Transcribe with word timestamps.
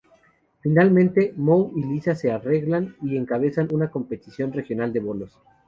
Finalmente, 0.63 1.31
Moe 1.37 1.73
y 1.75 1.83
Lisa 1.83 2.15
se 2.15 2.31
arreglan 2.31 2.95
y 3.03 3.17
encabezan 3.17 3.67
una 3.71 3.91
competición 3.91 4.51
regional 4.51 4.91
de 4.91 4.99
bolos. 4.99 5.37